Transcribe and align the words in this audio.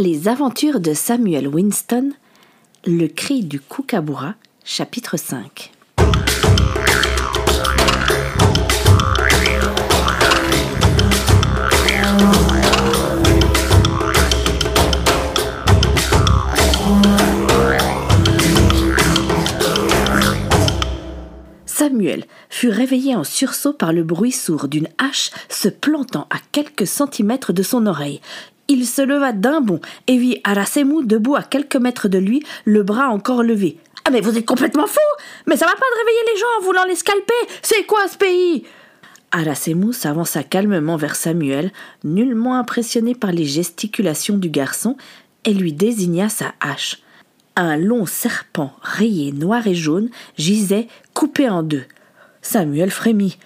Les 0.00 0.28
aventures 0.28 0.78
de 0.78 0.94
Samuel 0.94 1.48
Winston, 1.48 2.12
Le 2.86 3.08
cri 3.08 3.42
du 3.42 3.58
kookaburra, 3.58 4.36
chapitre 4.62 5.16
5. 5.16 5.72
Samuel 21.66 22.24
fut 22.48 22.68
réveillé 22.68 23.16
en 23.16 23.24
sursaut 23.24 23.72
par 23.72 23.92
le 23.92 24.04
bruit 24.04 24.30
sourd 24.30 24.68
d'une 24.68 24.86
hache 24.98 25.32
se 25.48 25.68
plantant 25.68 26.28
à 26.30 26.36
quelques 26.52 26.86
centimètres 26.86 27.52
de 27.52 27.64
son 27.64 27.86
oreille. 27.86 28.20
Il 28.68 28.86
se 28.86 29.02
leva 29.02 29.32
d'un 29.32 29.62
bond 29.62 29.80
et 30.06 30.18
vit 30.18 30.40
Arasemu 30.44 31.04
debout 31.04 31.36
à 31.36 31.42
quelques 31.42 31.76
mètres 31.76 32.08
de 32.08 32.18
lui, 32.18 32.42
le 32.64 32.82
bras 32.82 33.08
encore 33.08 33.42
levé. 33.42 33.78
Ah 34.04 34.10
mais 34.10 34.20
vous 34.20 34.36
êtes 34.36 34.46
complètement 34.46 34.86
fou 34.86 35.00
Mais 35.46 35.56
ça 35.56 35.66
va 35.66 35.72
pas 35.72 35.78
de 35.78 35.98
réveiller 35.98 36.32
les 36.32 36.38
gens 36.38 36.46
en 36.58 36.64
voulant 36.64 36.84
les 36.84 36.94
scalper 36.94 37.34
C'est 37.62 37.84
quoi 37.84 38.06
ce 38.08 38.16
pays? 38.16 38.64
Arasemu 39.30 39.92
s'avança 39.92 40.42
calmement 40.42 40.96
vers 40.96 41.16
Samuel, 41.16 41.72
nullement 42.04 42.56
impressionné 42.56 43.14
par 43.14 43.32
les 43.32 43.44
gesticulations 43.44 44.38
du 44.38 44.48
garçon, 44.48 44.96
et 45.44 45.52
lui 45.52 45.72
désigna 45.72 46.28
sa 46.28 46.54
hache. 46.60 46.98
Un 47.56 47.76
long 47.76 48.06
serpent 48.06 48.72
rayé 48.82 49.32
noir 49.32 49.66
et 49.66 49.74
jaune 49.74 50.10
gisait 50.36 50.88
coupé 51.12 51.48
en 51.48 51.62
deux. 51.62 51.84
Samuel 52.40 52.90
frémit. 52.90 53.38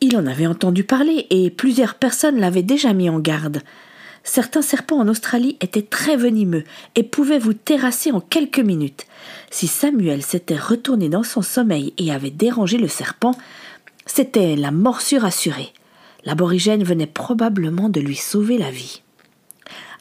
Il 0.00 0.16
en 0.16 0.26
avait 0.26 0.46
entendu 0.46 0.84
parler 0.84 1.26
et 1.30 1.50
plusieurs 1.50 1.94
personnes 1.94 2.38
l'avaient 2.38 2.62
déjà 2.62 2.92
mis 2.92 3.10
en 3.10 3.18
garde. 3.18 3.62
Certains 4.24 4.62
serpents 4.62 5.00
en 5.00 5.08
Australie 5.08 5.56
étaient 5.60 5.82
très 5.82 6.16
venimeux 6.16 6.64
et 6.94 7.02
pouvaient 7.02 7.38
vous 7.38 7.54
terrasser 7.54 8.12
en 8.12 8.20
quelques 8.20 8.60
minutes. 8.60 9.06
Si 9.50 9.66
Samuel 9.66 10.22
s'était 10.22 10.56
retourné 10.56 11.08
dans 11.08 11.24
son 11.24 11.42
sommeil 11.42 11.92
et 11.98 12.12
avait 12.12 12.30
dérangé 12.30 12.78
le 12.78 12.88
serpent, 12.88 13.34
c'était 14.06 14.56
la 14.56 14.70
morsure 14.70 15.24
assurée. 15.24 15.72
L'aborigène 16.24 16.84
venait 16.84 17.06
probablement 17.06 17.88
de 17.88 18.00
lui 18.00 18.16
sauver 18.16 18.58
la 18.58 18.70
vie. 18.70 19.02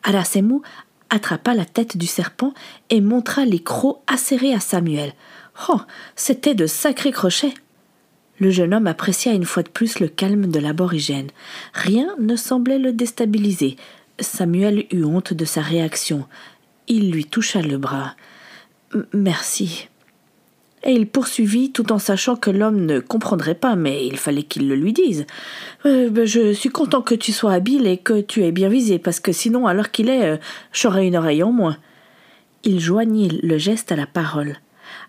Arasemu 0.03 0.61
attrapa 1.09 1.53
la 1.53 1.65
tête 1.65 1.97
du 1.97 2.07
serpent 2.07 2.53
et 2.89 3.01
montra 3.01 3.45
les 3.45 3.61
crocs 3.61 4.01
acérés 4.07 4.53
à 4.53 4.59
Samuel. 4.59 5.13
Oh, 5.69 5.81
c'était 6.15 6.55
de 6.55 6.67
sacrés 6.67 7.11
crochets. 7.11 7.53
Le 8.39 8.49
jeune 8.49 8.73
homme 8.73 8.87
apprécia 8.87 9.33
une 9.33 9.45
fois 9.45 9.61
de 9.61 9.69
plus 9.69 9.99
le 9.99 10.07
calme 10.07 10.47
de 10.47 10.59
l'aborigène. 10.59 11.29
Rien 11.73 12.07
ne 12.19 12.35
semblait 12.35 12.79
le 12.79 12.91
déstabiliser. 12.91 13.75
Samuel 14.21 14.85
eut 14.91 15.03
honte 15.03 15.33
de 15.33 15.45
sa 15.45 15.61
réaction. 15.61 16.25
Il 16.87 17.11
lui 17.11 17.25
toucha 17.25 17.61
le 17.61 17.77
bras. 17.77 18.15
Merci. 19.13 19.87
Et 20.83 20.93
il 20.93 21.07
poursuivit 21.07 21.71
tout 21.71 21.91
en 21.91 21.99
sachant 21.99 22.35
que 22.35 22.49
l'homme 22.49 22.85
ne 22.85 22.99
comprendrait 22.99 23.55
pas, 23.55 23.75
mais 23.75 24.07
il 24.07 24.17
fallait 24.17 24.43
qu'il 24.43 24.67
le 24.67 24.75
lui 24.75 24.93
dise. 24.93 25.27
Euh, 25.85 26.09
ben, 26.09 26.25
je 26.25 26.53
suis 26.53 26.69
content 26.69 27.01
que 27.01 27.13
tu 27.13 27.31
sois 27.31 27.53
habile 27.53 27.85
et 27.85 27.97
que 27.97 28.21
tu 28.21 28.43
aies 28.43 28.51
bien 28.51 28.69
visé, 28.69 28.97
parce 28.97 29.19
que 29.19 29.31
sinon, 29.31 29.67
à 29.67 29.73
l'heure 29.73 29.91
qu'il 29.91 30.09
est, 30.09 30.25
euh, 30.25 30.37
j'aurais 30.73 31.05
une 31.05 31.17
oreille 31.17 31.43
en 31.43 31.51
moins. 31.51 31.77
Il 32.63 32.79
joignit 32.79 33.39
le 33.43 33.57
geste 33.57 33.91
à 33.91 33.95
la 33.95 34.07
parole. 34.07 34.57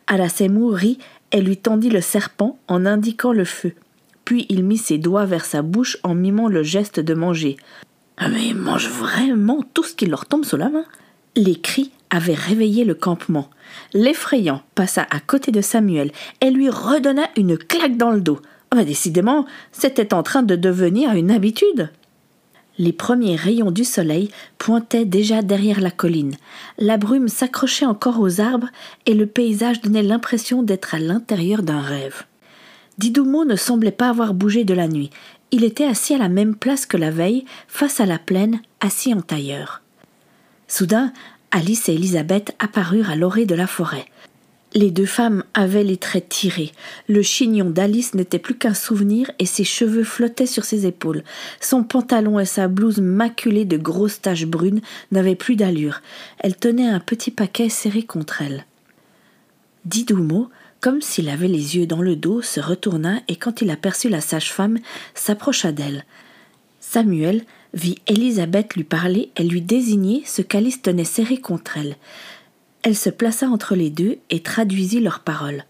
Alasemou 0.07 0.69
rit 0.69 0.99
et 1.33 1.41
lui 1.41 1.57
tendit 1.57 1.91
le 1.91 2.03
serpent 2.03 2.59
en 2.69 2.85
indiquant 2.85 3.33
le 3.33 3.45
feu. 3.45 3.73
Puis 4.25 4.47
il 4.49 4.65
mit 4.65 4.79
ses 4.79 4.99
doigts 4.99 5.27
vers 5.27 5.45
sa 5.45 5.63
bouche 5.63 5.97
en 6.03 6.15
mimant 6.15 6.49
le 6.49 6.63
geste 6.63 7.01
de 7.01 7.15
manger. 7.15 7.57
Ah, 8.19 8.29
mais 8.29 8.47
ils 8.49 8.57
mangent 8.57 8.91
vraiment 8.91 9.63
tout 9.75 9.85
ce 9.85 9.95
qui 9.95 10.07
leur 10.07 10.27
tombe 10.27 10.45
sous 10.45 10.57
la 10.57 10.69
main. 10.69 10.85
Les 11.35 11.61
cris 11.61 11.91
avaient 12.11 12.35
réveillé 12.35 12.85
le 12.85 12.95
campement. 12.95 13.49
L'effrayant 13.95 14.63
passa 14.75 15.07
à 15.11 15.19
côté 15.21 15.51
de 15.51 15.61
Samuel 15.61 16.13
et 16.41 16.51
lui 16.51 16.69
redonna 16.69 17.29
une 17.37 17.57
claque 17.57 17.97
dans 17.97 18.11
le 18.11 18.21
dos. 18.21 18.41
Ah, 18.71 18.85
décidément, 18.85 19.47
c'était 19.73 20.15
en 20.15 20.23
train 20.23 20.43
de 20.43 20.57
devenir 20.57 21.13
une 21.13 21.31
habitude. 21.31 21.91
Les 22.79 22.93
premiers 22.93 23.37
rayons 23.37 23.71
du 23.71 23.85
soleil 23.85 24.31
pointaient 24.57 25.05
déjà 25.05 25.43
derrière 25.43 25.81
la 25.81 25.91
colline. 25.91 26.37
La 26.79 26.97
brume 26.97 27.29
s'accrochait 27.29 27.85
encore 27.85 28.19
aux 28.21 28.41
arbres 28.41 28.69
et 29.05 29.15
le 29.15 29.27
paysage 29.27 29.83
donnait 29.83 30.03
l'impression 30.03 30.63
d'être 30.63 30.95
à 30.95 30.99
l'intérieur 30.99 31.63
d'un 31.63 31.81
rêve. 31.81 32.25
Didoumo 32.97 33.45
ne 33.45 33.57
semblait 33.57 33.91
pas 33.91 34.09
avoir 34.09 34.33
bougé 34.33 34.65
de 34.65 34.75
la 34.75 34.89
nuit. 34.89 35.11
Il 35.53 35.65
était 35.65 35.85
assis 35.85 36.15
à 36.15 36.19
la 36.19 36.31
même 36.31 36.57
place 36.57 36.87
que 36.87 36.97
la 36.97 37.11
veille, 37.11 37.45
face 37.69 38.01
à 38.01 38.07
la 38.07 38.19
plaine, 38.19 38.63
assis 38.81 39.13
en 39.13 39.21
tailleur. 39.21 39.83
Soudain, 40.67 41.13
Alice 41.51 41.91
et 41.91 41.95
Elisabeth 41.95 42.57
apparurent 42.59 43.11
à 43.11 43.17
l'orée 43.17 43.45
de 43.45 43.55
la 43.55 43.67
forêt. 43.67 44.07
Les 44.75 44.91
deux 44.91 45.07
femmes 45.07 45.45
avaient 45.53 45.85
les 45.85 45.99
traits 45.99 46.31
tirés. 46.31 46.73
Le 47.07 47.21
chignon 47.21 47.69
d'Alice 47.69 48.15
n'était 48.15 48.39
plus 48.39 48.55
qu'un 48.55 48.73
souvenir 48.73 49.31
et 49.39 49.45
ses 49.45 49.65
cheveux 49.65 50.05
flottaient 50.05 50.47
sur 50.47 50.65
ses 50.65 50.87
épaules. 50.87 51.25
Son 51.61 51.85
pantalon 51.85 52.41
et 52.41 52.47
sa 52.47 52.69
blouse 52.69 53.01
maculée 53.01 53.67
de 53.67 53.77
grosses 53.77 54.23
taches 54.23 54.47
brunes 54.47 54.81
n'avaient 55.11 55.37
plus 55.37 55.57
d'allure. 55.57 56.01
Elle 56.39 56.57
tenait 56.57 56.89
un 56.89 57.01
petit 57.01 57.31
paquet 57.31 57.69
serré 57.69 58.03
contre 58.05 58.41
elle. 58.41 58.65
Didoumo, 59.85 60.49
comme 60.83 61.01
s'il 61.01 61.29
avait 61.29 61.49
les 61.49 61.77
yeux 61.77 61.87
dans 61.87 62.03
le 62.03 62.17
dos, 62.17 62.43
se 62.43 62.59
retourna 62.59 63.21
et 63.29 63.37
quand 63.37 63.63
il 63.63 63.71
aperçut 63.71 64.09
la 64.09 64.21
sage-femme, 64.21 64.81
s'approcha 65.15 65.71
d'elle. 65.71 66.05
Samuel 66.81 67.45
vit 67.73 68.01
Élisabeth 68.09 68.75
lui 68.75 68.83
parler 68.83 69.31
et 69.37 69.45
lui 69.45 69.63
désigner 69.63 70.25
ce 70.27 70.43
qu'Alice 70.43 70.83
tenait 70.83 71.05
serré 71.05 71.39
contre 71.39 71.79
elle. 71.79 71.97
Elle 72.83 72.97
se 72.97 73.11
plaça 73.11 73.47
entre 73.49 73.77
les 73.77 73.91
deux 73.91 74.19
et 74.29 74.43
traduisit 74.43 75.01
leurs 75.01 75.21
paroles. 75.21 75.65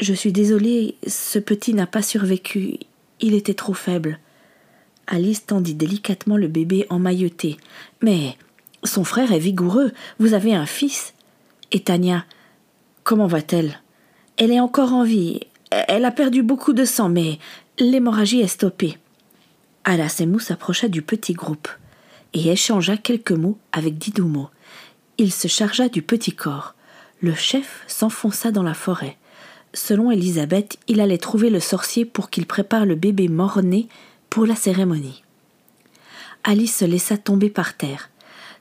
Je 0.00 0.12
suis 0.12 0.32
désolée, 0.32 0.96
ce 1.06 1.38
petit 1.38 1.72
n'a 1.72 1.86
pas 1.86 2.02
survécu. 2.02 2.80
Il 3.20 3.34
était 3.34 3.54
trop 3.54 3.74
faible. 3.74 4.18
Alice 5.06 5.46
tendit 5.46 5.74
délicatement 5.74 6.36
le 6.36 6.48
bébé 6.48 6.86
emmailloté. 6.90 7.56
Mais 8.02 8.36
son 8.82 9.04
frère 9.04 9.30
est 9.30 9.38
vigoureux. 9.38 9.92
Vous 10.18 10.34
avez 10.34 10.56
un 10.56 10.66
fils. 10.66 11.14
Et 11.70 11.78
Tania, 11.78 12.24
comment 13.04 13.28
va-t-elle? 13.28 13.80
Elle 14.38 14.52
est 14.52 14.60
encore 14.60 14.92
en 14.92 15.02
vie. 15.02 15.40
Elle 15.70 16.04
a 16.04 16.12
perdu 16.12 16.42
beaucoup 16.42 16.72
de 16.72 16.84
sang, 16.84 17.08
mais 17.08 17.40
l'hémorragie 17.80 18.40
est 18.40 18.46
stoppée. 18.46 18.96
Alasemou 19.82 20.38
s'approcha 20.38 20.86
du 20.86 21.02
petit 21.02 21.32
groupe 21.32 21.68
et 22.34 22.52
échangea 22.52 22.96
quelques 22.96 23.32
mots 23.32 23.58
avec 23.72 23.98
Didoumo. 23.98 24.48
Il 25.18 25.32
se 25.32 25.48
chargea 25.48 25.88
du 25.88 26.02
petit 26.02 26.32
corps. 26.32 26.74
Le 27.20 27.34
chef 27.34 27.82
s'enfonça 27.88 28.52
dans 28.52 28.62
la 28.62 28.74
forêt. 28.74 29.16
Selon 29.74 30.12
Élisabeth, 30.12 30.78
il 30.86 31.00
allait 31.00 31.18
trouver 31.18 31.50
le 31.50 31.58
sorcier 31.58 32.04
pour 32.04 32.30
qu'il 32.30 32.46
prépare 32.46 32.86
le 32.86 32.94
bébé 32.94 33.26
mort-né 33.26 33.88
pour 34.30 34.46
la 34.46 34.54
cérémonie. 34.54 35.24
Alice 36.44 36.76
se 36.76 36.84
laissa 36.84 37.16
tomber 37.16 37.50
par 37.50 37.76
terre. 37.76 38.08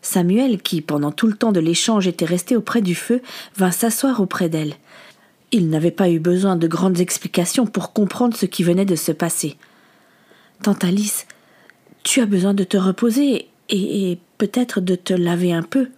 Samuel, 0.02 0.60
qui 0.60 0.82
pendant 0.82 1.12
tout 1.12 1.28
le 1.28 1.36
temps 1.36 1.52
de 1.52 1.60
l'échange 1.60 2.08
était 2.08 2.26
resté 2.26 2.56
auprès 2.56 2.82
du 2.82 2.96
feu, 2.96 3.22
vint 3.56 3.72
s'asseoir 3.72 4.22
auprès 4.22 4.50
d'elle. 4.50 4.74
Il 5.52 5.70
n'avait 5.70 5.92
pas 5.92 6.10
eu 6.10 6.20
besoin 6.20 6.56
de 6.56 6.68
grandes 6.68 7.00
explications 7.00 7.66
pour 7.66 7.94
comprendre 7.94 8.36
ce 8.36 8.46
qui 8.46 8.64
venait 8.64 8.86
de 8.86 8.96
se 8.96 9.12
passer. 9.12 9.56
Tante 10.62 10.84
Alice, 10.84 11.26
tu 12.04 12.22
as 12.22 12.26
besoin 12.26 12.54
de 12.54 12.64
te 12.64 12.78
reposer 12.78 13.48
et, 13.70 14.18
peut-être 14.38 14.82
de 14.82 14.96
te 14.96 15.14
laver 15.14 15.54
un 15.54 15.64
peu. 15.64 15.90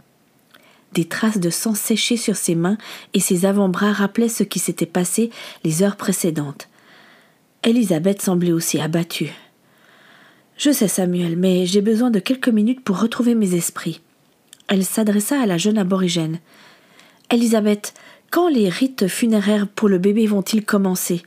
Des 0.94 1.06
traces 1.06 1.40
de 1.40 1.50
sang 1.50 1.76
séchées 1.76 2.18
sur 2.18 2.36
ses 2.36 2.56
mains 2.56 2.78
et 3.14 3.20
ses 3.20 3.46
avant-bras 3.46 3.92
rappelaient 3.92 4.30
ce 4.30 4.44
qui 4.44 4.60
s'était 4.60 4.86
passé 4.86 5.30
les 5.64 5.84
heures 5.84 5.98
précédentes. 5.98 6.68
Elisabeth 7.64 8.22
semblait 8.22 8.52
aussi 8.52 8.80
abattue. 8.80 9.32
Je 10.58 10.72
sais, 10.72 10.88
Samuel, 10.88 11.38
mais 11.38 11.66
j'ai 11.66 11.82
besoin 11.82 12.12
de 12.12 12.20
quelques 12.20 12.50
minutes 12.50 12.84
pour 12.84 13.00
retrouver 13.00 13.36
mes 13.36 13.56
esprits. 13.56 14.02
Elle 14.68 14.86
s'adressa 14.86 15.42
à 15.42 15.46
la 15.46 15.58
jeune 15.58 15.78
aborigène. 15.78 16.40
Elisabeth, 17.32 17.94
quand 18.32 18.50
les 18.50 18.70
rites 18.70 19.08
funéraires 19.08 19.68
pour 19.68 19.90
le 19.90 19.98
bébé 19.98 20.28
vont-ils 20.28 20.66
commencer? 20.66 21.24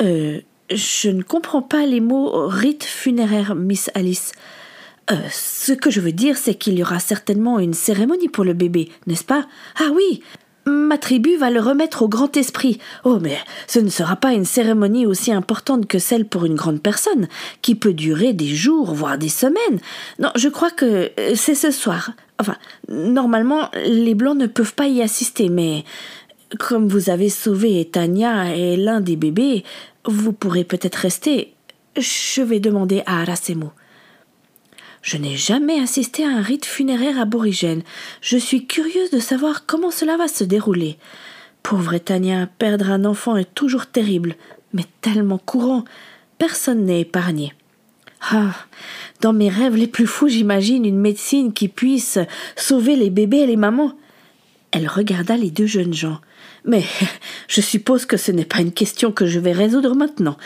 Euh. 0.00 0.40
Je 0.70 1.08
ne 1.08 1.22
comprends 1.22 1.62
pas 1.62 1.86
les 1.86 2.00
mots 2.00 2.46
rites 2.46 2.84
funéraires, 2.84 3.54
Miss 3.54 3.90
Alice. 3.94 4.32
Euh, 5.10 5.16
ce 5.30 5.72
que 5.72 5.90
je 5.90 6.00
veux 6.00 6.12
dire, 6.12 6.36
c'est 6.36 6.54
qu'il 6.54 6.78
y 6.78 6.82
aura 6.82 7.00
certainement 7.00 7.58
une 7.58 7.72
cérémonie 7.72 8.28
pour 8.28 8.44
le 8.44 8.52
bébé, 8.52 8.90
n'est-ce 9.06 9.24
pas? 9.24 9.46
Ah 9.80 9.88
oui 9.94 10.22
Ma 10.66 10.98
tribu 10.98 11.36
va 11.36 11.50
le 11.50 11.60
remettre 11.60 12.02
au 12.02 12.08
grand 12.08 12.36
esprit. 12.36 12.78
Oh, 13.04 13.18
mais 13.22 13.38
ce 13.66 13.78
ne 13.78 13.88
sera 13.88 14.16
pas 14.16 14.34
une 14.34 14.44
cérémonie 14.44 15.06
aussi 15.06 15.32
importante 15.32 15.86
que 15.86 15.98
celle 15.98 16.26
pour 16.26 16.44
une 16.44 16.56
grande 16.56 16.82
personne, 16.82 17.28
qui 17.62 17.74
peut 17.74 17.94
durer 17.94 18.34
des 18.34 18.54
jours, 18.54 18.92
voire 18.92 19.16
des 19.16 19.30
semaines. 19.30 19.80
Non, 20.18 20.30
je 20.36 20.50
crois 20.50 20.70
que 20.70 21.10
euh, 21.18 21.34
c'est 21.34 21.54
ce 21.54 21.70
soir. 21.70 22.10
Enfin, 22.40 22.56
normalement, 22.88 23.68
les 23.74 24.14
Blancs 24.14 24.36
ne 24.36 24.46
peuvent 24.46 24.74
pas 24.74 24.86
y 24.86 25.02
assister, 25.02 25.48
mais 25.48 25.84
comme 26.58 26.88
vous 26.88 27.10
avez 27.10 27.28
sauvé 27.28 27.84
Tania 27.84 28.54
et 28.54 28.76
l'un 28.76 29.00
des 29.00 29.16
bébés, 29.16 29.64
vous 30.04 30.32
pourrez 30.32 30.64
peut-être 30.64 30.96
rester. 30.96 31.54
Je 31.96 32.42
vais 32.42 32.60
demander 32.60 33.02
à 33.06 33.20
Arasemo. 33.22 33.72
Je 35.02 35.16
n'ai 35.16 35.36
jamais 35.36 35.80
assisté 35.80 36.24
à 36.24 36.28
un 36.28 36.42
rite 36.42 36.66
funéraire 36.66 37.20
aborigène. 37.20 37.82
Je 38.20 38.36
suis 38.36 38.66
curieuse 38.66 39.10
de 39.10 39.20
savoir 39.20 39.66
comment 39.66 39.90
cela 39.90 40.16
va 40.16 40.28
se 40.28 40.44
dérouler. 40.44 40.96
Pauvre 41.62 41.94
Etania, 41.94 42.48
perdre 42.58 42.90
un 42.90 43.04
enfant 43.04 43.36
est 43.36 43.54
toujours 43.54 43.86
terrible, 43.86 44.36
mais 44.72 44.84
tellement 45.00 45.38
courant. 45.38 45.84
Personne 46.38 46.84
n'est 46.84 47.02
épargné. 47.02 47.52
Ah. 48.20 48.54
Dans 49.20 49.32
mes 49.32 49.48
rêves 49.48 49.76
les 49.76 49.86
plus 49.86 50.06
fous, 50.06 50.28
j'imagine 50.28 50.84
une 50.84 50.98
médecine 50.98 51.52
qui 51.52 51.68
puisse 51.68 52.18
sauver 52.56 52.94
les 52.96 53.10
bébés 53.10 53.38
et 53.38 53.46
les 53.46 53.56
mamans. 53.56 53.92
Elle 54.70 54.86
regarda 54.86 55.36
les 55.36 55.50
deux 55.50 55.66
jeunes 55.66 55.94
gens. 55.94 56.20
Mais 56.64 56.84
je 57.48 57.60
suppose 57.60 58.06
que 58.06 58.16
ce 58.16 58.30
n'est 58.30 58.44
pas 58.44 58.60
une 58.60 58.72
question 58.72 59.10
que 59.12 59.26
je 59.26 59.40
vais 59.40 59.52
résoudre 59.52 59.94
maintenant. 59.94 60.36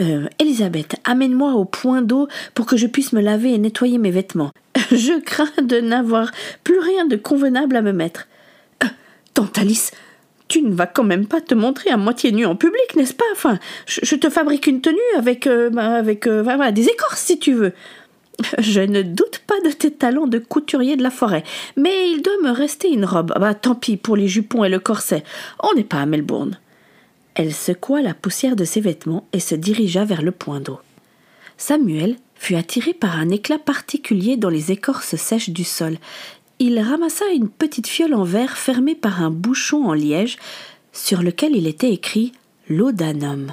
Euh, 0.00 0.28
Elisabeth, 0.38 0.96
amène-moi 1.04 1.54
au 1.54 1.64
point 1.64 2.02
d'eau 2.02 2.28
pour 2.54 2.66
que 2.66 2.76
je 2.76 2.86
puisse 2.86 3.12
me 3.12 3.20
laver 3.20 3.52
et 3.52 3.58
nettoyer 3.58 3.98
mes 3.98 4.10
vêtements. 4.10 4.50
Je 4.90 5.20
crains 5.20 5.62
de 5.62 5.80
n'avoir 5.80 6.30
plus 6.64 6.78
rien 6.78 7.06
de 7.06 7.16
convenable 7.16 7.76
à 7.76 7.82
me 7.82 7.92
mettre. 7.92 8.26
Euh, 8.84 8.88
tante 9.34 9.58
Alice, 9.58 9.92
tu 10.50 10.62
ne 10.62 10.74
vas 10.74 10.86
quand 10.86 11.04
même 11.04 11.26
pas 11.26 11.40
te 11.40 11.54
montrer 11.54 11.90
à 11.90 11.96
moitié 11.96 12.32
nue 12.32 12.44
en 12.44 12.56
public, 12.56 12.96
n'est-ce 12.96 13.14
pas? 13.14 13.24
Enfin, 13.32 13.58
je, 13.86 14.16
te 14.16 14.28
fabrique 14.28 14.66
une 14.66 14.80
tenue 14.80 14.98
avec, 15.16 15.46
euh, 15.46 15.70
bah, 15.70 15.94
avec 15.94 16.26
euh, 16.26 16.70
des 16.72 16.88
écorces 16.88 17.22
si 17.22 17.38
tu 17.38 17.54
veux. 17.54 17.72
Je 18.58 18.80
ne 18.80 19.02
doute 19.02 19.42
pas 19.46 19.60
de 19.64 19.70
tes 19.70 19.92
talents 19.92 20.26
de 20.26 20.38
couturier 20.38 20.96
de 20.96 21.02
la 21.02 21.10
forêt, 21.10 21.44
mais 21.76 22.10
il 22.10 22.22
doit 22.22 22.32
me 22.42 22.50
rester 22.50 22.90
une 22.90 23.04
robe. 23.04 23.32
Bah, 23.38 23.54
tant 23.54 23.76
pis 23.76 23.96
pour 23.96 24.16
les 24.16 24.28
jupons 24.28 24.64
et 24.64 24.68
le 24.68 24.80
corset. 24.80 25.22
On 25.62 25.72
n'est 25.74 25.84
pas 25.84 26.00
à 26.00 26.06
Melbourne. 26.06 26.58
Elle 27.34 27.54
secoua 27.54 28.02
la 28.02 28.14
poussière 28.14 28.56
de 28.56 28.64
ses 28.64 28.80
vêtements 28.80 29.28
et 29.32 29.40
se 29.40 29.54
dirigea 29.54 30.04
vers 30.04 30.22
le 30.22 30.32
point 30.32 30.60
d'eau. 30.60 30.80
Samuel 31.58 32.16
fut 32.34 32.56
attiré 32.56 32.92
par 32.92 33.18
un 33.18 33.28
éclat 33.28 33.58
particulier 33.58 34.36
dans 34.36 34.48
les 34.48 34.72
écorces 34.72 35.14
sèches 35.14 35.50
du 35.50 35.64
sol. 35.64 35.98
Il 36.62 36.78
ramassa 36.78 37.24
une 37.34 37.48
petite 37.48 37.86
fiole 37.86 38.12
en 38.12 38.22
verre 38.22 38.58
fermée 38.58 38.94
par 38.94 39.22
un 39.22 39.30
bouchon 39.30 39.86
en 39.86 39.94
liège 39.94 40.36
sur 40.92 41.22
lequel 41.22 41.56
il 41.56 41.66
était 41.66 41.90
écrit 41.90 42.32
L'eau 42.68 42.92
d'un. 42.92 43.46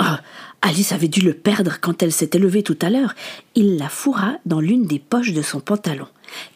Oh, 0.00 0.04
Alice 0.62 0.92
avait 0.92 1.08
dû 1.08 1.20
le 1.20 1.34
perdre 1.34 1.76
quand 1.78 2.02
elle 2.02 2.10
s'était 2.10 2.38
levée 2.38 2.62
tout 2.62 2.78
à 2.80 2.88
l'heure. 2.88 3.14
Il 3.54 3.76
la 3.76 3.90
fourra 3.90 4.38
dans 4.46 4.60
l'une 4.60 4.86
des 4.86 4.98
poches 4.98 5.34
de 5.34 5.42
son 5.42 5.60
pantalon. 5.60 6.06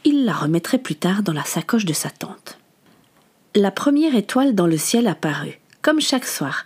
Il 0.04 0.24
la 0.24 0.32
remettrait 0.32 0.78
plus 0.78 0.94
tard 0.94 1.22
dans 1.22 1.34
la 1.34 1.44
sacoche 1.44 1.84
de 1.84 1.92
sa 1.92 2.08
tante. 2.08 2.58
La 3.54 3.70
première 3.70 4.16
étoile 4.16 4.54
dans 4.54 4.66
le 4.66 4.78
ciel 4.78 5.06
apparut, 5.06 5.60
comme 5.82 6.00
chaque 6.00 6.26
soir. 6.26 6.64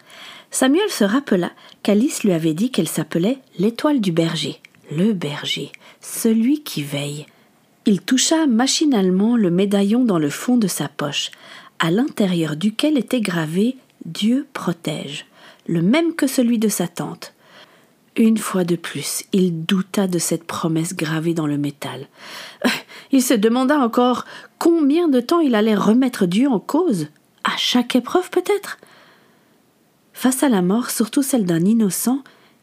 Samuel 0.52 0.88
se 0.88 1.02
rappela 1.02 1.50
qu'Alice 1.82 2.22
lui 2.22 2.32
avait 2.32 2.54
dit 2.54 2.70
qu'elle 2.70 2.88
s'appelait 2.88 3.38
l'étoile 3.58 4.00
du 4.00 4.12
berger, 4.12 4.60
le 4.92 5.12
berger, 5.12 5.72
celui 6.00 6.62
qui 6.62 6.84
veille. 6.84 7.26
Il 7.86 8.00
toucha 8.00 8.46
machinalement 8.46 9.36
le 9.36 9.50
médaillon 9.50 10.04
dans 10.04 10.18
le 10.18 10.30
fond 10.30 10.56
de 10.56 10.68
sa 10.68 10.88
poche, 10.88 11.30
à 11.78 11.90
l'intérieur 11.90 12.56
duquel 12.56 12.98
était 12.98 13.20
gravé 13.20 13.76
Dieu 14.04 14.46
protège 14.52 15.26
le 15.70 15.82
même 15.82 16.14
que 16.14 16.26
celui 16.26 16.58
de 16.58 16.68
sa 16.68 16.88
tante. 16.88 17.32
Une 18.16 18.38
fois 18.38 18.64
de 18.64 18.74
plus, 18.74 19.24
il 19.32 19.64
douta 19.64 20.08
de 20.08 20.18
cette 20.18 20.44
promesse 20.44 20.96
gravée 20.96 21.32
dans 21.32 21.46
le 21.46 21.58
métal. 21.58 22.08
Il 23.12 23.22
se 23.22 23.34
demanda 23.34 23.78
encore 23.78 24.24
combien 24.58 25.08
de 25.08 25.20
temps 25.20 25.40
il 25.40 25.56
allait 25.56 25.74
remettre 25.74 26.26
Dieu 26.26 26.48
en 26.48 26.60
cause, 26.60 27.08
à 27.42 27.56
chaque 27.56 27.96
épreuve 27.96 28.30
peut-être. 28.30 28.78
Face 30.12 30.44
à 30.44 30.48
la 30.48 30.62
mort, 30.62 30.90
surtout 30.90 31.22
celle 31.22 31.44
d'un 31.44 31.64
innocent, 31.64 32.22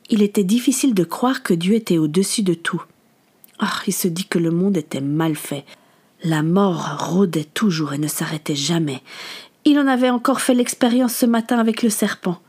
il 0.10 0.22
était 0.22 0.46
difficile 0.46 0.94
de 0.94 1.04
croire 1.04 1.44
que 1.44 1.54
Dieu 1.54 1.74
était 1.75 1.98
au-dessus 1.98 2.44
de 2.44 2.54
tout. 2.54 2.81
Ah, 3.59 3.81
il 3.88 3.94
se 3.94 4.07
dit 4.07 4.25
que 4.25 4.39
le 4.39 4.51
monde 4.51 4.77
était 4.77 5.01
mal 5.01 5.36
fait. 5.36 5.65
La 6.24 6.44
mort 6.44 7.09
rôdait 7.12 7.44
toujours 7.44 7.94
et 7.94 7.98
ne 7.98 8.07
s'arrêtait 8.07 8.56
jamais. 8.56 9.01
Il 9.65 9.80
en 9.80 9.88
avait 9.88 10.09
encore 10.09 10.42
fait 10.42 10.54
l'expérience 10.54 11.13
ce 11.13 11.25
matin 11.25 11.59
avec 11.59 11.83
le 11.83 11.89
serpent. 11.89 12.39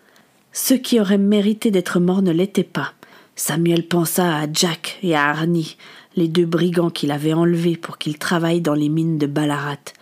Ceux 0.52 0.76
qui 0.76 1.00
auraient 1.00 1.19
mérité 1.19 1.70
d'être 1.70 2.00
morts 2.00 2.22
ne 2.22 2.31
l'étaient 2.31 2.62
pas. 2.62 2.93
Samuel 3.37 3.87
pensa 3.87 4.37
à 4.37 4.46
Jack 4.52 4.99
et 5.02 5.14
à 5.14 5.28
Arnie, 5.28 5.76
les 6.16 6.28
deux 6.28 6.46
brigands 6.46 6.90
qu'il 6.90 7.12
avait 7.12 7.32
enlevés 7.32 7.76
pour 7.76 7.99
qu'ils 7.99 8.19
travaillent 8.19 8.61
dans 8.61 8.75
les 8.75 8.88
mines 8.88 9.19
de 9.19 9.26
Ballarat. 9.26 9.94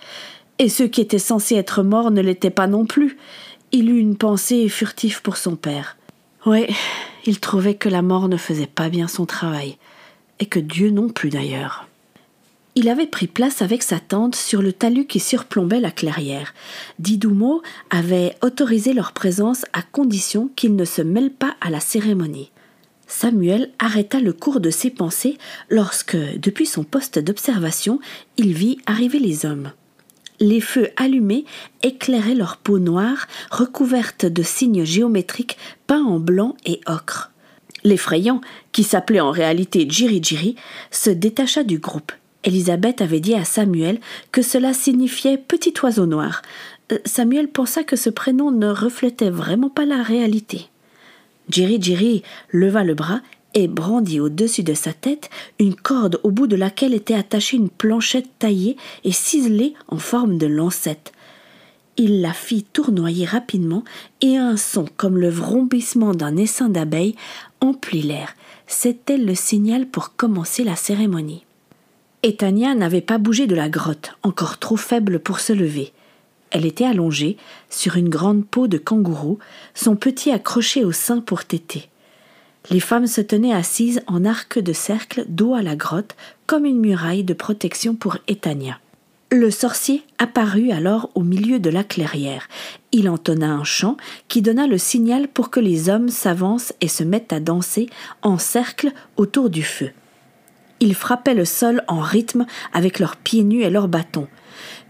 Et 0.58 0.68
ceux 0.68 0.88
qui 0.88 1.00
étaient 1.00 1.18
censés 1.18 1.56
être 1.56 1.82
morts 1.82 2.10
ne 2.10 2.22
l'étaient 2.22 2.50
pas 2.50 2.66
non 2.66 2.86
plus. 2.86 3.18
Il 3.72 3.90
eut 3.90 3.98
une 3.98 4.16
pensée 4.16 4.68
furtive 4.68 5.20
pour 5.22 5.36
son 5.36 5.56
père. 5.56 5.96
Oui, 6.46 6.66
il 7.26 7.40
trouvait 7.40 7.74
que 7.74 7.88
la 7.88 8.02
mort 8.02 8.28
ne 8.28 8.36
faisait 8.36 8.66
pas 8.66 8.88
bien 8.88 9.08
son 9.08 9.26
travail, 9.26 9.76
et 10.38 10.46
que 10.46 10.60
Dieu 10.60 10.90
non 10.90 11.08
plus 11.08 11.30
d'ailleurs. 11.30 11.88
Il 12.78 12.90
avait 12.90 13.06
pris 13.06 13.26
place 13.26 13.62
avec 13.62 13.82
sa 13.82 14.00
tante 14.00 14.36
sur 14.36 14.60
le 14.60 14.70
talus 14.70 15.06
qui 15.06 15.18
surplombait 15.18 15.80
la 15.80 15.90
clairière. 15.90 16.52
Didoumo 16.98 17.62
avait 17.88 18.36
autorisé 18.42 18.92
leur 18.92 19.12
présence 19.12 19.64
à 19.72 19.80
condition 19.80 20.50
qu'ils 20.56 20.76
ne 20.76 20.84
se 20.84 21.00
mêlent 21.00 21.32
pas 21.32 21.56
à 21.62 21.70
la 21.70 21.80
cérémonie. 21.80 22.50
Samuel 23.06 23.70
arrêta 23.78 24.20
le 24.20 24.34
cours 24.34 24.60
de 24.60 24.68
ses 24.68 24.90
pensées 24.90 25.38
lorsque, 25.70 26.16
depuis 26.16 26.66
son 26.66 26.84
poste 26.84 27.18
d'observation, 27.18 27.98
il 28.36 28.52
vit 28.52 28.78
arriver 28.84 29.20
les 29.20 29.46
hommes. 29.46 29.72
Les 30.38 30.60
feux 30.60 30.90
allumés 30.96 31.46
éclairaient 31.82 32.34
leur 32.34 32.58
peau 32.58 32.78
noire, 32.78 33.26
recouverte 33.50 34.26
de 34.26 34.42
signes 34.42 34.84
géométriques 34.84 35.56
peints 35.86 36.04
en 36.04 36.20
blanc 36.20 36.56
et 36.66 36.82
ocre. 36.86 37.30
L'effrayant, 37.86 38.40
qui 38.72 38.82
s'appelait 38.82 39.20
en 39.20 39.30
réalité 39.30 39.86
Jiri 39.88 40.20
Jiri, 40.20 40.56
se 40.90 41.08
détacha 41.08 41.62
du 41.62 41.78
groupe. 41.78 42.10
Élisabeth 42.42 43.00
avait 43.00 43.20
dit 43.20 43.34
à 43.34 43.44
Samuel 43.44 44.00
que 44.32 44.42
cela 44.42 44.72
signifiait 44.72 45.38
petit 45.38 45.72
oiseau 45.84 46.04
noir. 46.04 46.42
Euh, 46.90 46.98
Samuel 47.04 47.46
pensa 47.46 47.84
que 47.84 47.94
ce 47.94 48.10
prénom 48.10 48.50
ne 48.50 48.66
reflétait 48.66 49.30
vraiment 49.30 49.68
pas 49.68 49.84
la 49.84 50.02
réalité. 50.02 50.66
Jiri 51.48 51.80
Jiri 51.80 52.22
leva 52.50 52.82
le 52.82 52.94
bras 52.94 53.20
et 53.54 53.68
brandit 53.68 54.18
au-dessus 54.18 54.64
de 54.64 54.74
sa 54.74 54.92
tête 54.92 55.30
une 55.60 55.76
corde 55.76 56.18
au 56.24 56.32
bout 56.32 56.48
de 56.48 56.56
laquelle 56.56 56.92
était 56.92 57.14
attachée 57.14 57.56
une 57.56 57.70
planchette 57.70 58.30
taillée 58.40 58.76
et 59.04 59.12
ciselée 59.12 59.74
en 59.86 59.98
forme 59.98 60.38
de 60.38 60.48
lancette. 60.48 61.12
Il 61.98 62.20
la 62.20 62.34
fit 62.34 62.64
tournoyer 62.64 63.24
rapidement 63.24 63.82
et 64.20 64.36
un 64.36 64.56
son 64.58 64.86
comme 64.96 65.16
le 65.16 65.30
vrombissement 65.30 66.12
d'un 66.12 66.36
essaim 66.36 66.68
d'abeilles 66.68 67.14
l'air. 67.92 68.34
C'était 68.66 69.16
le 69.16 69.34
signal 69.34 69.86
pour 69.86 70.16
commencer 70.16 70.64
la 70.64 70.76
cérémonie. 70.76 71.44
Etania 72.22 72.74
n'avait 72.74 73.00
pas 73.00 73.18
bougé 73.18 73.46
de 73.46 73.54
la 73.54 73.68
grotte, 73.68 74.16
encore 74.22 74.58
trop 74.58 74.76
faible 74.76 75.20
pour 75.20 75.38
se 75.38 75.52
lever. 75.52 75.92
Elle 76.50 76.66
était 76.66 76.84
allongée 76.84 77.36
sur 77.70 77.96
une 77.96 78.08
grande 78.08 78.46
peau 78.46 78.66
de 78.66 78.78
kangourou, 78.78 79.38
son 79.74 79.96
petit 79.96 80.30
accroché 80.30 80.84
au 80.84 80.92
sein 80.92 81.20
pour 81.20 81.44
téter. 81.44 81.88
Les 82.70 82.80
femmes 82.80 83.06
se 83.06 83.20
tenaient 83.20 83.54
assises 83.54 84.02
en 84.06 84.24
arc 84.24 84.58
de 84.58 84.72
cercle 84.72 85.24
dos 85.28 85.54
à 85.54 85.62
la 85.62 85.76
grotte, 85.76 86.16
comme 86.46 86.64
une 86.64 86.80
muraille 86.80 87.24
de 87.24 87.34
protection 87.34 87.94
pour 87.94 88.18
Etania. 88.26 88.80
Le 89.38 89.50
sorcier 89.50 90.02
apparut 90.16 90.70
alors 90.70 91.10
au 91.14 91.20
milieu 91.20 91.58
de 91.58 91.68
la 91.68 91.84
clairière. 91.84 92.48
Il 92.90 93.06
entonna 93.06 93.52
un 93.52 93.64
chant 93.64 93.98
qui 94.28 94.40
donna 94.40 94.66
le 94.66 94.78
signal 94.78 95.28
pour 95.28 95.50
que 95.50 95.60
les 95.60 95.90
hommes 95.90 96.08
s'avancent 96.08 96.72
et 96.80 96.88
se 96.88 97.04
mettent 97.04 97.34
à 97.34 97.38
danser 97.38 97.90
en 98.22 98.38
cercle 98.38 98.92
autour 99.18 99.50
du 99.50 99.62
feu. 99.62 99.90
Ils 100.80 100.94
frappaient 100.94 101.34
le 101.34 101.44
sol 101.44 101.82
en 101.86 102.00
rythme 102.00 102.46
avec 102.72 102.98
leurs 102.98 103.16
pieds 103.16 103.44
nus 103.44 103.60
et 103.60 103.68
leurs 103.68 103.88
bâtons. 103.88 104.26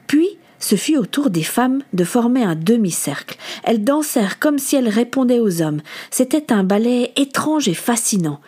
Puis, 0.07 0.38
ce 0.61 0.76
fut 0.76 0.97
au 0.97 1.07
tour 1.07 1.31
des 1.31 1.43
femmes 1.43 1.83
de 1.93 2.05
former 2.05 2.45
un 2.45 2.55
demi-cercle. 2.55 3.37
Elles 3.65 3.83
dansèrent 3.83 4.38
comme 4.38 4.61
si 4.61 4.76
elles 4.76 4.88
répondaient 4.88 5.41
aux 5.41 5.61
hommes. 5.61 5.81
C'était 6.12 6.53
un 6.53 6.62
ballet 6.62 7.11
étrange 7.17 7.67
et 7.67 7.75
fascinant. 7.75 8.41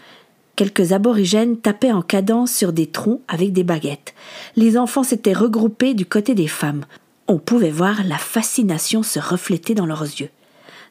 Quelques 0.59 0.91
aborigènes 0.93 1.57
tapaient 1.57 1.93
en 1.93 2.03
cadence 2.03 2.51
sur 2.51 2.73
des 2.73 2.89
troncs 2.89 3.21
avec 3.29 3.53
des 3.53 3.63
baguettes. 3.63 4.13
Les 4.57 4.77
enfants 4.77 5.05
s'étaient 5.05 5.33
regroupés 5.33 5.95
du 5.95 6.05
côté 6.05 6.35
des 6.35 6.49
femmes. 6.49 6.85
On 7.29 7.39
pouvait 7.39 7.71
voir 7.71 8.03
la 8.05 8.19
fascination 8.19 9.05
se 9.05 9.21
refléter 9.21 9.77
dans 9.77 9.87
leurs 9.87 10.03
yeux. 10.03 10.31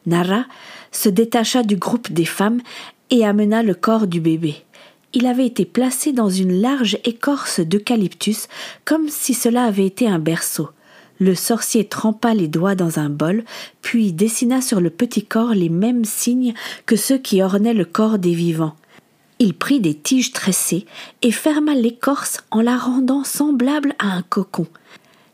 Nara 0.06 0.46
se 0.90 1.10
détacha 1.10 1.64
du 1.64 1.76
groupe 1.76 2.10
des 2.10 2.24
femmes 2.24 2.62
et 3.10 3.26
amena 3.26 3.62
le 3.62 3.74
corps 3.74 4.06
du 4.06 4.22
bébé 4.22 4.64
il 5.12 5.26
avait 5.26 5.46
été 5.46 5.64
placé 5.64 6.12
dans 6.12 6.30
une 6.30 6.60
large 6.60 6.98
écorce 7.04 7.60
d'eucalyptus, 7.60 8.46
comme 8.84 9.08
si 9.08 9.34
cela 9.34 9.64
avait 9.64 9.86
été 9.86 10.06
un 10.06 10.18
berceau. 10.18 10.70
Le 11.18 11.34
sorcier 11.34 11.88
trempa 11.88 12.34
les 12.34 12.46
doigts 12.46 12.74
dans 12.74 12.98
un 12.98 13.08
bol, 13.08 13.44
puis 13.82 14.12
dessina 14.12 14.60
sur 14.60 14.80
le 14.80 14.90
petit 14.90 15.24
corps 15.24 15.54
les 15.54 15.68
mêmes 15.68 16.04
signes 16.04 16.54
que 16.86 16.94
ceux 16.94 17.18
qui 17.18 17.42
ornaient 17.42 17.74
le 17.74 17.84
corps 17.84 18.18
des 18.18 18.34
vivants. 18.34 18.76
Il 19.38 19.54
prit 19.54 19.80
des 19.80 19.94
tiges 19.94 20.32
tressées 20.32 20.86
et 21.22 21.30
ferma 21.30 21.74
l'écorce 21.74 22.38
en 22.50 22.60
la 22.60 22.76
rendant 22.76 23.24
semblable 23.24 23.94
à 23.98 24.08
un 24.08 24.22
cocon. 24.22 24.66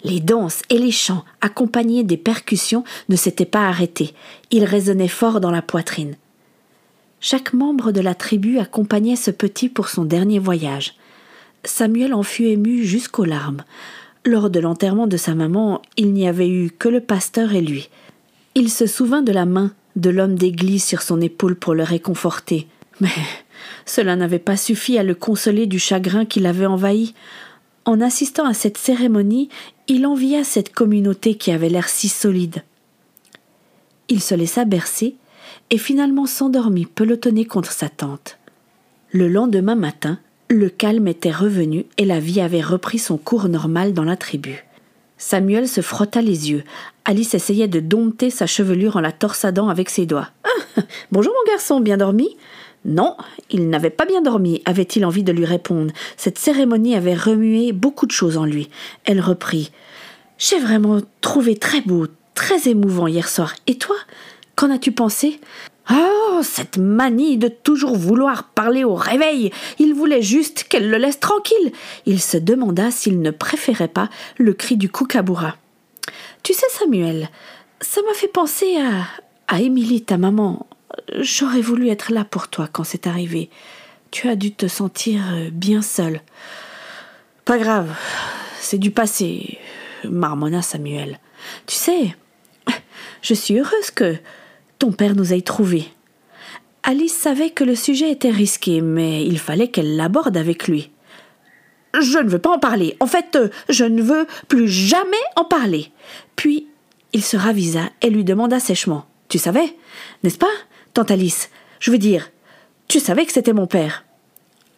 Les 0.03 0.21
danses 0.21 0.61
et 0.69 0.79
les 0.79 0.91
chants, 0.91 1.25
accompagnés 1.41 2.05
des 2.05 2.19
percussions, 2.19 2.85
ne 3.09 3.17
s'étaient 3.17 3.47
pas 3.47 3.67
arrêtés. 3.67 4.13
Ils 4.51 4.65
résonnaient 4.65 5.09
fort 5.09 5.41
dans 5.41 5.51
la 5.51 5.63
poitrine. 5.63 6.17
Chaque 7.21 7.55
membre 7.55 7.91
de 7.91 8.03
la 8.03 8.15
tribu 8.15 8.59
accompagnait 8.59 9.17
ce 9.17 9.31
petit 9.31 9.71
pour 9.71 9.89
son 9.89 10.05
dernier 10.05 10.39
voyage. 10.39 10.95
Samuel 11.65 12.13
en 12.13 12.23
fut 12.23 12.45
ému 12.45 12.85
jusqu'aux 12.85 13.25
larmes. 13.25 13.65
Lors 14.27 14.51
de 14.51 14.61
l'enterrement 14.61 15.07
de 15.07 15.17
sa 15.17 15.35
maman, 15.35 15.81
il 15.97 16.13
n'y 16.13 16.29
avait 16.29 16.51
eu 16.51 16.71
que 16.71 16.91
le 16.91 17.01
pasteur 17.01 17.55
et 17.55 17.63
lui. 17.63 17.89
Il 18.55 18.71
se 18.71 18.87
souvint 18.87 19.23
de 19.23 19.33
la 19.33 19.47
main 19.47 19.73
de 19.97 20.11
l'homme 20.11 20.35
d'église 20.35 20.85
sur 20.85 21.01
son 21.01 21.21
épaule 21.23 21.57
pour 21.57 21.73
le 21.73 21.83
réconforter. 21.83 22.67
Mais 23.01 23.09
cela 23.87 24.17
n'avait 24.17 24.39
pas 24.39 24.57
suffi 24.57 24.99
à 24.99 25.03
le 25.03 25.15
consoler 25.15 25.67
du 25.67 25.79
chagrin 25.79 26.25
qui 26.25 26.41
l'avait 26.41 26.67
envahi. 26.67 27.15
En 27.85 28.01
assistant 28.01 28.47
à 28.47 28.55
cette 28.55 28.79
cérémonie, 28.79 29.49
il 29.89 30.07
envia 30.07 30.45
cette 30.45 30.73
communauté 30.73 31.35
qui 31.35 31.51
avait 31.51 31.69
l'air 31.69 31.89
si 31.89 32.09
solide. 32.09 32.63
Il 34.09 34.23
se 34.23 34.35
laissa 34.35 34.65
bercer 34.65 35.17
et 35.71 35.79
finalement 35.79 36.27
s'endormit 36.27 36.87
pelotonné 36.87 37.45
contre 37.45 37.73
sa 37.73 37.89
tante. 37.89 38.39
Le 39.11 39.29
lendemain 39.29 39.75
matin, 39.75 40.19
le 40.49 40.69
calme 40.69 41.09
était 41.09 41.31
revenu 41.31 41.87
et 41.99 42.05
la 42.05 42.21
vie 42.21 42.41
avait 42.41 42.61
repris 42.61 42.99
son 42.99 43.17
cours 43.17 43.49
normal 43.49 43.93
dans 43.93 44.05
la 44.05 44.17
tribu. 44.17 44.65
Samuel 45.17 45.69
se 45.69 45.81
frotta 45.81 46.21
les 46.21 46.51
yeux. 46.51 46.65
Alice 47.05 47.35
essayait 47.35 47.69
de 47.69 47.81
dompter 47.81 48.31
sa 48.31 48.47
chevelure 48.47 48.97
en 48.97 49.01
la 49.01 49.13
torsadant 49.13 49.69
avec 49.69 49.89
ses 49.89 50.07
doigts. 50.07 50.31
Ah, 50.45 50.83
bonjour 51.13 51.33
mon 51.33 51.53
garçon, 51.53 51.81
bien 51.81 51.97
dormi? 51.97 52.37
Non, 52.85 53.17
il 53.51 53.71
n'avait 53.71 53.91
pas 53.91 54.05
bien 54.05 54.21
dormi, 54.21 54.61
avait-il 54.67 55.07
envie 55.07 55.23
de 55.23 55.33
lui 55.33 55.47
répondre. 55.47 55.93
Cette 56.17 56.39
cérémonie 56.39 56.95
avait 56.95 57.15
remué 57.15 57.73
beaucoup 57.73 58.07
de 58.07 58.13
choses 58.13 58.37
en 58.37 58.45
lui. 58.45 58.69
Elle 59.05 59.21
reprit. 59.21 59.73
J'ai 60.37 60.59
vraiment 60.59 61.01
trouvé 61.21 61.57
très 61.57 61.81
beau, 61.81 62.07
très 62.35 62.69
émouvant 62.69 63.07
hier 63.07 63.29
soir. 63.29 63.55
Et 63.67 63.79
toi 63.79 63.97
Qu'en 64.57 64.71
as-tu 64.71 64.93
pensé? 64.93 65.41
Oh, 65.91 66.41
cette 66.43 66.79
manie 66.79 67.39
de 67.39 67.49
toujours 67.49 67.97
vouloir 67.97 68.45
parler 68.45 68.85
au 68.85 68.95
réveil. 68.95 69.51
Il 69.79 69.95
voulait 69.95 70.23
juste 70.23 70.65
qu'elle 70.65 70.91
le 70.91 70.99
laisse 70.99 71.21
tranquille. 71.21 71.73
Il 72.07 72.21
se 72.21 72.37
demanda 72.37 72.91
s'il 72.91 73.21
ne 73.21 73.31
préférait 73.31 73.89
pas 73.89 74.09
le 74.39 74.53
cri 74.53 74.77
du 74.77 74.89
kookaburra. 74.89 75.57
Tu 76.43 76.53
sais, 76.53 76.67
Samuel, 76.71 77.31
ça 77.81 78.01
m'a 78.03 78.15
fait 78.15 78.29
penser 78.29 78.77
à. 78.77 79.07
à 79.49 79.61
Émilie, 79.61 80.03
ta 80.03 80.19
maman. 80.19 80.67
J'aurais 81.21 81.61
voulu 81.61 81.89
être 81.89 82.13
là 82.13 82.25
pour 82.25 82.49
toi 82.49 82.69
quand 82.71 82.85
c'est 82.85 83.07
arrivé. 83.07 83.51
Tu 84.11 84.29
as 84.29 84.37
dû 84.37 84.53
te 84.53 84.69
sentir 84.69 85.21
euh, 85.33 85.51
bien 85.51 85.83
seul. 85.83 86.21
Pas 87.45 87.59
grave, 87.59 87.95
c'est 88.61 88.79
du 88.79 88.91
passé, 88.91 89.59
marmonna 90.05 90.63
Samuel. 90.63 91.19
Tu 91.67 91.75
sais, 91.75 92.17
je 93.23 93.35
suis 93.35 93.59
heureuse 93.59 93.91
que 93.95 94.17
ton 94.79 94.93
père 94.93 95.15
nous 95.15 95.33
ait 95.33 95.41
trouvés. 95.41 95.89
Alice 96.83 97.17
savait 97.17 97.51
que 97.51 97.65
le 97.65 97.75
sujet 97.75 98.11
était 98.11 98.31
risqué, 98.31 98.81
mais 98.81 99.25
il 99.25 99.39
fallait 99.39 99.69
qu'elle 99.69 99.97
l'aborde 99.97 100.37
avec 100.37 100.69
lui. 100.69 100.91
Je 101.99 102.19
ne 102.19 102.29
veux 102.29 102.39
pas 102.39 102.51
en 102.51 102.59
parler. 102.59 102.97
En 103.01 103.07
fait, 103.07 103.39
je 103.69 103.85
ne 103.85 104.03
veux 104.03 104.27
plus 104.49 104.69
jamais 104.69 105.17
en 105.37 105.45
parler. 105.45 105.91
Puis, 106.37 106.67
il 107.13 107.23
se 107.23 107.37
ravisa 107.37 107.91
et 108.03 108.11
lui 108.11 108.25
demanda 108.25 108.61
sèchement. 108.61 109.07
Tu 109.29 109.39
savais, 109.39 109.75
n'est-ce 110.23 110.39
pas, 110.39 110.47
tante 110.95 111.11
Alice 111.11 111.51
Je 111.81 111.91
veux 111.91 111.99
dire, 111.99 112.31
tu 112.89 113.01
savais 113.01 113.27
que 113.27 113.33
c'était 113.33 113.53
mon 113.53 113.67
père. 113.67 114.05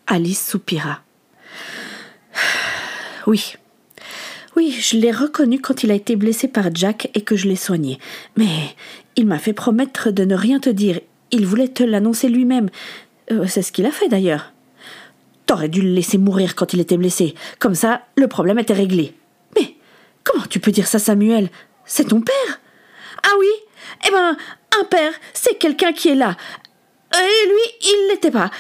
Alice 0.07 0.45
soupira. 0.47 1.01
Oui. 3.27 3.57
Oui, 4.55 4.71
je 4.71 4.97
l'ai 4.97 5.11
reconnu 5.11 5.61
quand 5.61 5.83
il 5.83 5.91
a 5.91 5.95
été 5.95 6.15
blessé 6.15 6.47
par 6.47 6.73
Jack 6.73 7.11
et 7.15 7.23
que 7.23 7.35
je 7.35 7.49
l'ai 7.49 7.57
soigné. 7.57 7.99
Mais 8.37 8.47
il 9.17 9.27
m'a 9.27 9.41
fait 9.41 9.53
promettre 9.53 10.13
de 10.13 10.25
ne 10.25 10.37
rien 10.37 10.61
te 10.61 10.71
dire. 10.71 11.01
Il 11.33 11.45
voulait 11.45 11.67
te 11.67 11.83
l'annoncer 11.83 12.29
lui-même. 12.29 12.71
Euh, 13.33 13.47
c'est 13.49 13.63
ce 13.63 13.73
qu'il 13.73 13.85
a 13.85 13.91
fait 13.91 14.09
d'ailleurs. 14.09 14.53
T'aurais 15.47 15.69
dû 15.69 15.83
le 15.83 15.91
laisser 15.91 16.19
mourir 16.19 16.55
quand 16.55 16.73
il 16.73 16.81
était 16.81 16.97
blessé. 16.97 17.35
Comme 17.59 17.75
ça, 17.75 18.03
le 18.17 18.29
problème 18.29 18.61
était 18.61 18.73
réglé. 18.73 19.13
Mais 19.57 19.75
comment 20.23 20.47
tu 20.47 20.61
peux 20.61 20.71
dire 20.71 20.87
ça, 20.87 21.01
Samuel? 21.01 21.51
C'est 21.85 22.09
ton 22.09 22.21
père? 22.21 22.61
Ah 23.25 23.35
oui? 23.41 23.49
Eh 24.07 24.11
ben, 24.13 24.37
un 24.80 24.85
père, 24.85 25.12
c'est 25.35 25.59
quelqu'un 25.59 25.92
qui 25.92 26.09
est 26.09 26.14
là. 26.14 26.37
Et 27.14 27.47
lui, 27.49 27.92
il 27.92 28.09
l'était 28.11 28.30
pas. 28.30 28.50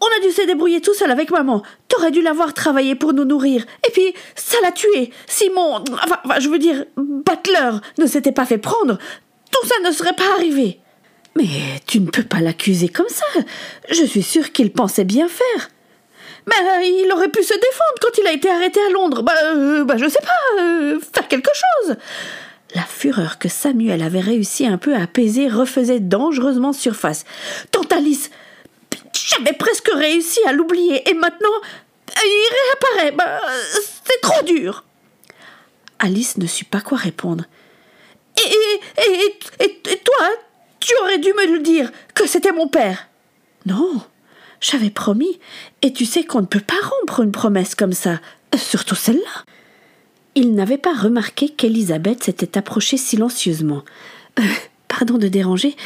On 0.00 0.06
a 0.06 0.20
dû 0.20 0.32
se 0.32 0.42
débrouiller 0.46 0.80
tout 0.80 0.94
seul 0.94 1.10
avec 1.10 1.30
maman. 1.30 1.62
T'aurais 1.88 2.10
dû 2.10 2.20
l'avoir 2.20 2.52
travaillé 2.52 2.94
pour 2.94 3.12
nous 3.12 3.24
nourrir. 3.24 3.64
Et 3.86 3.90
puis, 3.90 4.14
ça 4.34 4.60
l'a 4.62 4.72
tué. 4.72 5.10
Simon, 5.26 5.82
enfin, 5.92 6.40
je 6.40 6.48
veux 6.48 6.58
dire, 6.58 6.84
Butler 6.96 7.78
ne 7.98 8.06
s'était 8.06 8.32
pas 8.32 8.44
fait 8.44 8.58
prendre 8.58 8.98
tout 9.54 9.68
ça 9.68 9.88
ne 9.88 9.92
serait 9.92 10.14
pas 10.14 10.32
arrivé. 10.36 10.80
Mais 11.36 11.46
tu 11.86 12.00
ne 12.00 12.10
peux 12.10 12.22
pas 12.22 12.40
l'accuser 12.40 12.88
comme 12.88 13.08
ça. 13.08 13.26
Je 13.90 14.04
suis 14.04 14.22
sûre 14.22 14.52
qu'il 14.52 14.72
pensait 14.72 15.04
bien 15.04 15.28
faire. 15.28 15.68
Mais 16.46 16.54
euh, 16.54 16.82
il 16.82 17.10
aurait 17.12 17.30
pu 17.30 17.42
se 17.42 17.54
défendre 17.54 17.94
quand 18.00 18.18
il 18.18 18.26
a 18.26 18.32
été 18.32 18.50
arrêté 18.50 18.80
à 18.86 18.90
Londres. 18.90 19.22
Bah, 19.22 19.32
euh, 19.44 19.84
bah 19.84 19.96
je 19.96 20.08
sais 20.08 20.20
pas, 20.20 20.62
euh, 20.62 21.00
faire 21.12 21.26
quelque 21.26 21.50
chose. 21.54 21.96
La 22.74 22.82
fureur 22.82 23.38
que 23.38 23.48
Samuel 23.48 24.02
avait 24.02 24.20
réussi 24.20 24.66
un 24.66 24.78
peu 24.78 24.94
à 24.94 25.02
apaiser 25.02 25.48
refaisait 25.48 26.00
dangereusement 26.00 26.72
surface. 26.72 27.24
Tante 27.70 27.92
Alice, 27.92 28.30
j'avais 29.12 29.52
presque 29.52 29.90
réussi 29.94 30.40
à 30.46 30.52
l'oublier 30.52 31.08
et 31.08 31.14
maintenant 31.14 31.48
il 32.16 32.48
réapparaît. 32.50 33.12
Bah, 33.12 33.40
c'est 34.04 34.20
trop 34.20 34.42
dur. 34.44 34.84
Alice 35.98 36.36
ne 36.36 36.46
sut 36.46 36.64
pas 36.64 36.80
quoi 36.80 36.98
répondre. 36.98 37.44
Et, 38.36 39.00
et, 39.02 39.64
et, 39.64 39.98
toi, 39.98 40.28
tu 40.80 40.92
aurais 41.02 41.18
dû 41.18 41.32
me 41.32 41.46
le 41.46 41.60
dire, 41.60 41.90
que 42.14 42.26
c'était 42.26 42.52
mon 42.52 42.66
père. 42.66 43.08
Non, 43.64 44.02
j'avais 44.60 44.90
promis, 44.90 45.38
et 45.82 45.92
tu 45.92 46.04
sais 46.04 46.24
qu'on 46.24 46.40
ne 46.40 46.46
peut 46.46 46.60
pas 46.60 46.74
rompre 46.82 47.20
une 47.20 47.32
promesse 47.32 47.76
comme 47.76 47.92
ça, 47.92 48.18
surtout 48.56 48.96
celle-là. 48.96 49.44
Il 50.34 50.54
n'avait 50.54 50.78
pas 50.78 50.94
remarqué 50.94 51.48
qu'Elisabeth 51.48 52.24
s'était 52.24 52.58
approchée 52.58 52.96
silencieusement. 52.96 53.82
Euh, 54.38 54.42
pardon 54.88 55.18
de 55.18 55.28
déranger. 55.28 55.76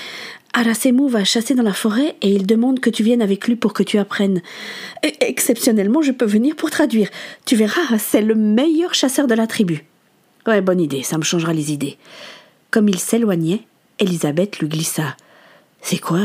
Arasemu 0.55 1.09
va 1.09 1.25
chasser 1.25 1.55
dans 1.55 1.63
la 1.63 1.75
forêt 1.75 2.17
et 2.23 2.31
il 2.31 2.47
demande 2.47 2.81
que 2.81 2.89
tu 2.89 3.03
viennes 3.03 3.21
avec 3.21 3.47
lui 3.47 3.57
pour 3.57 3.75
que 3.75 3.83
tu 3.83 3.99
apprennes. 3.99 4.41
Exceptionnellement, 5.21 6.01
je 6.01 6.13
peux 6.13 6.25
venir 6.25 6.57
pour 6.57 6.71
traduire. 6.71 7.11
Tu 7.45 7.55
verras, 7.55 7.99
c'est 7.99 8.23
le 8.23 8.35
meilleur 8.35 8.95
chasseur 8.95 9.27
de 9.27 9.35
la 9.35 9.47
tribu. 9.47 9.85
Ouais, 10.47 10.63
bonne 10.63 10.81
idée, 10.81 11.03
ça 11.03 11.19
me 11.19 11.25
changera 11.25 11.53
les 11.53 11.73
idées. 11.73 11.99
Comme 12.71 12.89
il 12.89 12.99
s'éloignait, 12.99 13.61
Elisabeth 13.99 14.59
lui 14.59 14.69
glissa. 14.69 15.17
C'est 15.83 15.99
quoi 15.99 16.21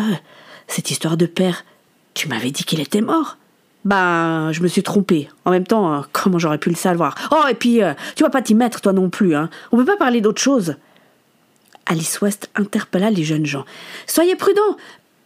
cette 0.68 0.89
histoire 0.89 1.18
de 1.18 1.25
père? 1.25 1.65
Tu 2.13 2.30
m'avais 2.30 2.51
dit 2.51 2.63
qu'il 2.63 2.80
était 2.80 3.01
mort. 3.01 3.38
Ben, 3.86 4.52
je 4.52 4.62
me 4.62 4.68
suis 4.68 4.84
trompée. 4.84 5.30
En 5.46 5.52
même 5.52 5.68
temps, 5.68 5.94
euh, 5.94 6.02
comment 6.12 6.40
j'aurais 6.40 6.58
pu 6.58 6.70
le 6.70 6.75
savoir? 6.75 7.16
Oh, 7.32 7.48
et 7.50 7.54
puis, 7.54 7.84
euh, 7.84 7.94
tu 8.16 8.24
vas 8.24 8.30
pas 8.30 8.42
t'y 8.42 8.56
mettre, 8.56 8.82
toi 8.82 8.94
non 8.94 9.10
plus, 9.10 9.36
hein 9.36 9.50
On 9.72 9.78
peut 9.78 9.86
pas 9.86 9.98
parler 9.98 10.22
d'autre 10.22 10.42
chose. 10.42 10.75
Alice 11.86 12.22
West 12.22 12.50
interpella 12.56 13.10
les 13.10 13.24
jeunes 13.24 13.46
gens. 13.46 13.66
Soyez 14.08 14.36
prudents 14.36 14.78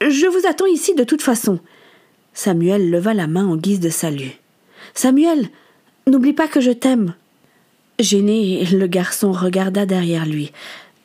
Je 0.02 0.26
vous 0.26 0.48
attends 0.48 0.66
ici 0.66 0.96
de 0.96 1.04
toute 1.04 1.22
façon. 1.22 1.60
Samuel 2.34 2.90
leva 2.90 3.14
la 3.14 3.28
main 3.28 3.46
en 3.46 3.56
guise 3.56 3.80
de 3.80 3.90
salut. 3.90 4.32
Samuel, 4.94 5.50
n'oublie 6.08 6.34
pas 6.34 6.48
que 6.48 6.62
je 6.62 6.72
t'aime. 6.72 7.14
Gêné, 8.00 8.66
le 8.66 8.88
garçon 8.88 9.32
regarda 9.32 9.86
derrière 9.86 10.26
lui. 10.26 10.52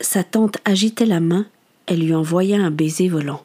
Sa 0.00 0.24
tante 0.24 0.58
agitait 0.64 1.06
la 1.06 1.20
main, 1.20 1.46
elle 1.86 2.00
lui 2.00 2.14
envoya 2.14 2.58
un 2.58 2.70
baiser 2.70 3.08
volant. 3.08 3.44